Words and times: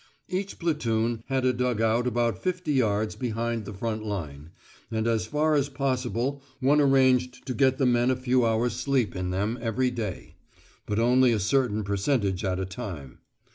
Each 0.29 0.57
platoon 0.57 1.21
had 1.27 1.45
a 1.45 1.53
dug 1.53 1.79
out 1.79 2.07
about 2.07 2.41
fifty 2.41 2.73
yards 2.73 3.15
behind 3.15 3.65
the 3.65 3.73
front 3.75 4.03
line, 4.03 4.49
and 4.89 5.05
as 5.05 5.27
far 5.27 5.53
as 5.53 5.69
possible 5.69 6.41
one 6.59 6.81
arranged 6.81 7.45
to 7.45 7.53
get 7.53 7.77
the 7.77 7.85
men 7.85 8.09
a 8.09 8.15
few 8.15 8.43
hours' 8.43 8.73
sleep 8.73 9.15
in 9.15 9.29
them 9.29 9.59
every 9.61 9.91
day; 9.91 10.37
but 10.87 10.97
only 10.97 11.31
a 11.33 11.39
certain 11.39 11.83
percentage 11.83 12.43
at 12.43 12.59
a 12.59 12.65
time. 12.65 13.19